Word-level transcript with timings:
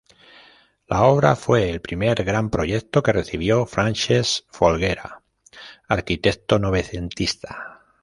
La 0.87 1.03
obra 1.03 1.35
fue 1.35 1.69
el 1.69 1.79
primer 1.79 2.23
gran 2.23 2.49
proyecto 2.49 3.03
que 3.03 3.13
recibió 3.13 3.67
Francesc 3.67 4.45
Folguera, 4.49 5.21
arquitecto 5.87 6.57
novecentista. 6.57 7.81